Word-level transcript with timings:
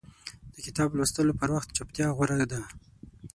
د 0.53 0.55
کتاب 0.65 0.89
لوستلو 0.97 1.37
پر 1.41 1.49
وخت 1.55 1.69
چپتیا 1.77 2.07
غوره 2.15 2.45
ده. 2.51 2.61